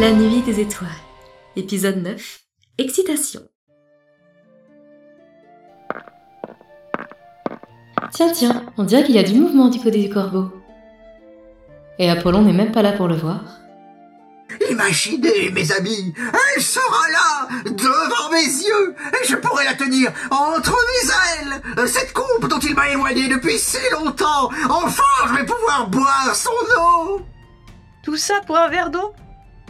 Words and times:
La 0.00 0.12
nuit 0.12 0.42
des 0.42 0.60
étoiles. 0.60 0.90
Épisode 1.56 1.96
9. 1.96 2.40
Excitation. 2.78 3.40
Tiens, 8.12 8.30
tiens, 8.32 8.66
on 8.76 8.84
dirait 8.84 9.02
qu'il 9.02 9.16
y 9.16 9.18
a 9.18 9.24
du 9.24 9.34
mouvement 9.34 9.68
du 9.68 9.80
côté 9.80 10.00
du 10.00 10.08
corbeau. 10.08 10.52
Et 11.98 12.08
Apollon 12.08 12.42
n'est 12.42 12.52
même 12.52 12.70
pas 12.70 12.82
là 12.82 12.92
pour 12.92 13.08
le 13.08 13.16
voir. 13.16 13.40
Imaginez, 14.70 15.50
mes 15.50 15.72
amis, 15.72 16.14
elle 16.54 16.62
sera 16.62 17.10
là, 17.10 17.48
devant 17.64 18.30
mes 18.30 18.44
yeux, 18.44 18.94
et 19.20 19.26
je 19.26 19.34
pourrai 19.34 19.64
la 19.64 19.74
tenir 19.74 20.12
entre 20.30 20.76
mes 20.76 21.48
ailes. 21.50 21.88
Cette 21.88 22.12
coupe 22.12 22.48
dont 22.48 22.60
il 22.60 22.76
m'a 22.76 22.88
éloigné 22.90 23.28
depuis 23.28 23.58
si 23.58 23.78
longtemps, 23.90 24.48
enfin 24.70 25.02
je 25.26 25.34
vais 25.34 25.44
pouvoir 25.44 25.88
boire 25.90 26.36
son 26.36 26.50
eau. 26.80 27.20
Tout 28.04 28.16
ça 28.16 28.40
pour 28.46 28.56
un 28.56 28.68
verre 28.68 28.90
d'eau? 28.90 29.12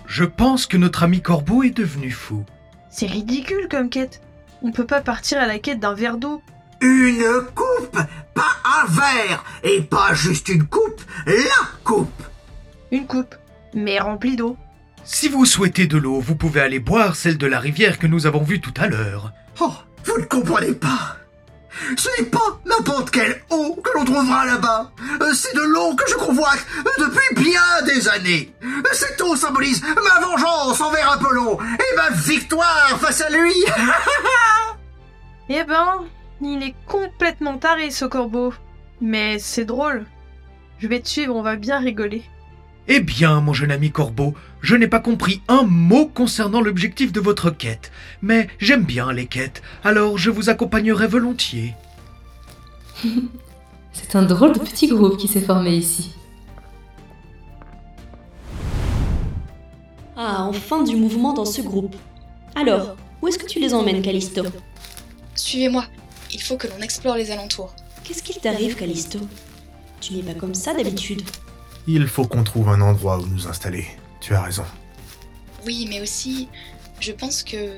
Je 0.09 0.25
pense 0.25 0.67
que 0.67 0.79
notre 0.79 1.03
ami 1.03 1.21
Corbeau 1.21 1.63
est 1.63 1.77
devenu 1.77 2.11
fou. 2.11 2.45
C'est 2.91 3.07
ridicule 3.07 3.69
comme 3.71 3.91
quête. 3.91 4.23
On 4.63 4.73
peut 4.73 4.87
pas 4.87 5.03
partir 5.03 5.39
à 5.39 5.47
la 5.47 5.59
quête 5.59 5.79
d'un 5.81 5.95
verre 5.95 6.17
d'eau. 6.17 6.43
Une 6.81 7.25
coupe, 7.55 7.99
pas 8.35 8.57
un 8.65 8.87
verre, 8.87 9.45
et 9.63 9.83
pas 9.83 10.15
juste 10.15 10.49
une 10.49 10.65
coupe, 10.67 11.03
la 11.27 11.69
coupe. 11.85 12.23
Une 12.91 13.07
coupe, 13.07 13.35
mais 13.75 13.99
remplie 13.99 14.37
d'eau. 14.37 14.57
Si 15.05 15.29
vous 15.29 15.45
souhaitez 15.45 15.87
de 15.87 15.99
l'eau, 15.99 16.21
vous 16.21 16.37
pouvez 16.37 16.61
aller 16.63 16.79
boire 16.79 17.15
celle 17.15 17.37
de 17.37 17.47
la 17.47 17.61
rivière 17.61 17.99
que 17.99 18.07
nous 18.07 18.27
avons 18.27 18.43
vue 18.43 18.61
tout 18.61 18.75
à 18.79 18.87
l'heure. 18.87 19.33
Oh, 19.61 19.73
vous 20.05 20.19
ne 20.19 20.25
comprenez 20.25 20.73
pas. 20.73 21.17
Ce 21.97 22.09
n'est 22.19 22.29
pas 22.29 22.61
n'importe 22.67 23.11
quelle 23.11 23.41
eau 23.51 23.77
que 23.83 23.97
l'on 23.97 24.05
trouvera 24.05 24.45
là-bas. 24.47 24.91
Euh, 25.21 25.33
C'est 25.33 25.55
de 25.55 25.63
l'eau 25.63 25.95
que 25.95 26.05
je 26.11 26.15
convoite 26.17 26.67
depuis 26.99 27.43
bien 27.45 27.61
des 27.87 28.09
années. 28.09 28.53
Cette 28.93 29.21
eau 29.21 29.37
symbolise 29.37 29.83
ma 29.83 30.21
vengeance 30.25 30.81
envers 30.81 31.13
Apollon 31.13 31.59
et 31.61 31.97
ma 31.97 32.11
victoire 32.11 32.99
face 33.01 33.21
à 33.21 33.31
lui. 33.31 33.55
Eh 35.51 35.65
ben, 35.65 36.05
il 36.43 36.63
est 36.63 36.75
complètement 36.87 37.57
taré 37.57 37.91
ce 37.91 38.05
corbeau. 38.05 38.53
Mais 39.01 39.39
c'est 39.39 39.65
drôle. 39.65 40.05
Je 40.79 40.87
vais 40.87 41.01
te 41.01 41.09
suivre, 41.09 41.35
on 41.35 41.41
va 41.41 41.57
bien 41.57 41.79
rigoler. 41.79 42.23
Eh 42.87 43.01
bien, 43.01 43.41
mon 43.41 43.53
jeune 43.53 43.71
ami 43.71 43.91
Corbeau, 43.91 44.35
je 44.63 44.75
n'ai 44.75 44.89
pas 44.89 45.01
compris 45.01 45.43
un 45.49 45.63
mot 45.63 46.07
concernant 46.07 46.63
l'objectif 46.63 47.13
de 47.13 47.21
votre 47.21 47.51
quête, 47.51 47.93
mais 48.23 48.49
j'aime 48.59 48.85
bien 48.85 49.13
les 49.13 49.27
quêtes, 49.27 49.63
alors 49.85 50.17
je 50.17 50.31
vous 50.31 50.49
accompagnerai 50.49 51.07
volontiers. 51.07 51.75
C'est 53.93 54.17
un 54.17 54.23
drôle 54.23 54.55
de 54.55 54.61
petit 54.61 54.89
groupe 54.89 55.19
qui 55.19 55.29
s'est 55.29 55.43
formé 55.43 55.73
ici. 55.77 56.15
Ah, 60.19 60.45
enfin 60.45 60.83
du 60.83 60.97
mouvement 60.97 61.33
dans 61.33 61.45
ce 61.45 61.63
groupe. 61.63 61.95
Alors, 62.55 62.97
où 63.23 63.29
est-ce 63.29 63.39
que 63.39 63.47
tu 63.47 63.61
les 63.61 63.73
emmènes, 63.73 64.03
Callisto? 64.03 64.43
Suivez-moi, 65.37 65.85
il 66.33 66.43
faut 66.43 66.57
que 66.57 66.67
l'on 66.67 66.81
explore 66.83 67.15
les 67.15 67.31
alentours. 67.31 67.73
Qu'est-ce 68.03 68.23
qu'il 68.23 68.37
t'arrive, 68.39 68.75
Callisto? 68.75 69.21
Tu 70.01 70.15
n'es 70.15 70.23
pas 70.23 70.35
comme 70.39 70.55
ça 70.55 70.75
d'habitude. 70.75 71.23
Il 71.87 72.07
faut 72.09 72.27
qu'on 72.27 72.43
trouve 72.45 72.69
un 72.69 72.81
endroit 72.81 73.19
où 73.19 73.27
nous 73.27 73.47
installer. 73.47 73.87
Tu 74.21 74.35
as 74.35 74.43
raison. 74.43 74.65
Oui, 75.65 75.87
mais 75.89 76.01
aussi, 76.01 76.49
je 77.01 77.13
pense 77.13 77.43
que 77.43 77.77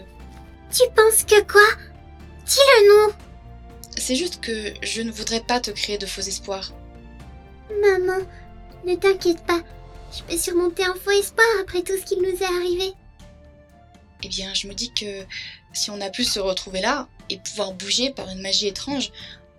Tu 0.72 0.82
penses 0.96 1.24
que 1.24 1.40
quoi? 1.46 1.60
Dis-le 2.46 3.12
c'est 4.00 4.16
juste 4.16 4.40
que 4.40 4.72
je 4.82 5.02
ne 5.02 5.10
voudrais 5.10 5.40
pas 5.40 5.60
te 5.60 5.70
créer 5.70 5.98
de 5.98 6.06
faux 6.06 6.22
espoirs. 6.22 6.72
nous 7.70 8.06
Maman, 8.06 8.24
ne 8.86 8.94
t'inquiète 8.94 9.44
pas. 9.44 9.60
Je 10.12 10.22
peux 10.24 10.36
surmonter 10.36 10.84
un 10.84 10.94
faux 10.94 11.10
espoir 11.10 11.46
après 11.60 11.82
tout 11.82 11.96
ce 11.96 12.04
qui 12.04 12.16
nous 12.16 12.24
est 12.28 12.44
arrivé. 12.44 12.92
Eh 14.22 14.28
bien, 14.28 14.52
je 14.54 14.66
me 14.66 14.74
dis 14.74 14.92
que 14.92 15.24
si 15.72 15.90
on 15.90 16.00
a 16.00 16.10
pu 16.10 16.24
se 16.24 16.40
retrouver 16.40 16.80
là 16.80 17.08
et 17.28 17.38
pouvoir 17.38 17.72
bouger 17.72 18.10
par 18.10 18.28
une 18.28 18.42
magie 18.42 18.66
étrange, 18.66 19.12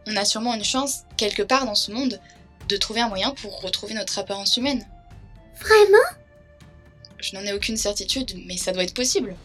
on 0.07 0.15
a 0.15 0.25
sûrement 0.25 0.53
une 0.53 0.63
chance, 0.63 1.03
quelque 1.17 1.41
part 1.41 1.65
dans 1.65 1.75
ce 1.75 1.91
monde, 1.91 2.19
de 2.67 2.77
trouver 2.77 3.01
un 3.01 3.07
moyen 3.07 3.31
pour 3.31 3.61
retrouver 3.61 3.93
notre 3.93 4.19
apparence 4.19 4.57
humaine. 4.57 4.85
Vraiment? 5.59 5.97
Je 7.19 7.35
n'en 7.35 7.43
ai 7.43 7.53
aucune 7.53 7.77
certitude, 7.77 8.33
mais 8.45 8.57
ça 8.57 8.71
doit 8.71 8.83
être 8.83 8.93
possible. 8.93 9.35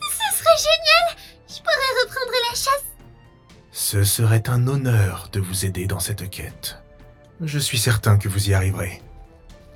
Ce 0.00 0.38
serait 0.38 0.58
génial 0.58 1.16
Je 1.48 1.56
pourrais 1.58 2.04
reprendre 2.04 2.32
la 2.50 2.56
chasse 2.56 2.84
Ce 3.72 4.04
serait 4.04 4.48
un 4.48 4.66
honneur 4.66 5.28
de 5.32 5.40
vous 5.40 5.64
aider 5.64 5.86
dans 5.86 6.00
cette 6.00 6.28
quête. 6.30 6.78
Je 7.40 7.58
suis 7.58 7.78
certain 7.78 8.18
que 8.18 8.28
vous 8.28 8.50
y 8.50 8.54
arriverez. 8.54 9.02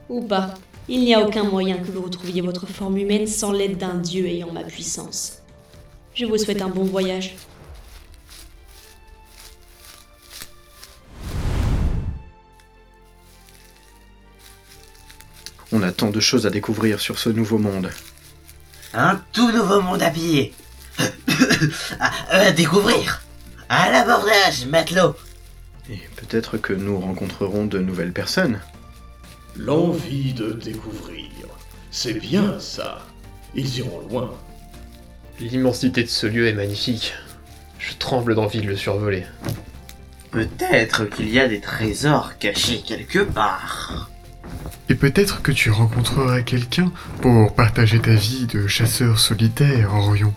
Ou 0.09 0.22
pas. 0.22 0.54
Il 0.87 1.00
n'y 1.00 1.15
a 1.15 1.20
aucun 1.20 1.44
moyen 1.44 1.78
que 1.78 1.91
vous 1.91 2.03
retrouviez 2.03 2.42
votre 2.42 2.66
forme 2.66 2.98
humaine 2.98 3.26
sans 3.26 3.53
l'aide 3.53 3.78
d'un 3.78 3.94
dieu 3.94 4.26
ayant 4.26 4.53
ma 4.53 4.62
puissance. 4.62 5.38
Je 6.15 6.26
vous 6.26 6.37
souhaite 6.37 6.60
un 6.60 6.69
bon 6.69 6.84
voyage. 6.84 7.37
On 15.72 15.82
a 15.82 15.91
tant 15.91 16.10
de 16.10 16.20
choses 16.20 16.47
à 16.47 16.50
découvrir 16.50 17.00
sur 17.00 17.19
ce 17.19 17.31
nouveau 17.31 17.59
monde. 17.59 17.91
Un 18.93 19.20
tout 19.32 19.50
nouveau 19.50 19.81
monde 19.81 20.03
à 20.03 20.10
piller. 20.10 20.53
à, 21.98 22.12
à 22.28 22.50
découvrir. 22.53 23.22
À 23.69 23.91
l'abordage, 23.91 24.66
matelot. 24.66 25.16
Et 25.91 25.98
peut-être 26.16 26.59
que 26.59 26.72
nous 26.75 27.00
rencontrerons 27.00 27.64
de 27.64 27.78
nouvelles 27.78 28.12
personnes. 28.12 28.60
L'envie 29.56 30.32
de 30.32 30.53
découvrir. 30.53 31.31
C'est 31.92 32.15
bien 32.15 32.59
ça. 32.59 33.06
Ils 33.54 33.78
iront 33.78 34.00
loin. 34.10 34.32
L'immensité 35.38 36.03
de 36.03 36.09
ce 36.09 36.26
lieu 36.26 36.48
est 36.48 36.54
magnifique. 36.54 37.15
Je 37.78 37.94
tremble 37.94 38.34
d'envie 38.34 38.62
de 38.62 38.66
le 38.66 38.76
survoler. 38.76 39.25
Peut-être 40.32 41.04
qu'il 41.04 41.28
y 41.31 41.38
a 41.38 41.47
des 41.47 41.60
trésors 41.60 42.37
cachés 42.38 42.82
quelque 42.84 43.20
part. 43.20 44.10
Et 44.88 44.97
peut-être 44.97 45.41
que 45.41 45.53
tu 45.53 45.70
rencontreras 45.70 46.43
quelqu'un 46.43 46.91
pour 47.22 47.54
partager 47.54 48.00
ta 48.00 48.14
vie 48.14 48.47
de 48.47 48.66
chasseur 48.66 49.20
solitaire, 49.20 49.94
Orion. 49.94 50.34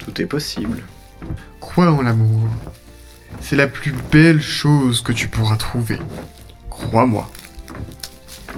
Tout 0.00 0.20
est 0.20 0.26
possible. 0.26 0.82
Crois 1.60 1.92
en 1.92 2.02
l'amour. 2.02 2.48
C'est 3.40 3.56
la 3.56 3.68
plus 3.68 3.94
belle 4.10 4.42
chose 4.42 5.02
que 5.02 5.12
tu 5.12 5.28
pourras 5.28 5.56
trouver. 5.56 5.98
Crois-moi. 6.68 7.30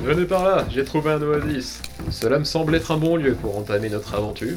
Venez 0.02 0.24
par 0.24 0.44
là, 0.44 0.66
j'ai 0.70 0.84
trouvé 0.84 1.10
un 1.12 1.20
oasis. 1.20 1.82
Cela 2.10 2.38
me 2.38 2.44
semble 2.44 2.74
être 2.74 2.90
un 2.90 2.96
bon 2.96 3.16
lieu 3.16 3.34
pour 3.34 3.58
entamer 3.58 3.90
notre 3.90 4.14
aventure. 4.14 4.56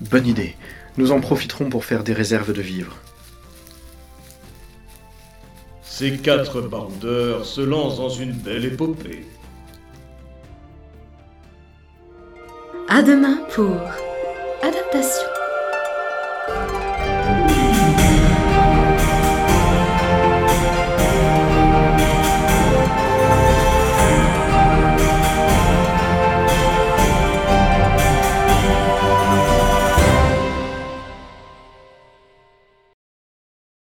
Bonne 0.00 0.26
idée. 0.26 0.56
Nous 0.96 1.12
en 1.12 1.20
profiterons 1.20 1.68
pour 1.68 1.84
faire 1.84 2.02
des 2.02 2.14
réserves 2.14 2.52
de 2.52 2.62
vivres. 2.62 2.96
Ces 5.82 6.16
quatre 6.16 6.62
bandeurs 6.62 7.44
se 7.44 7.60
lancent 7.60 7.98
dans 7.98 8.08
une 8.08 8.32
belle 8.32 8.64
épopée. 8.64 9.26
À 12.88 13.02
demain 13.02 13.38
pour 13.54 13.76
Adaptation. 14.62 15.29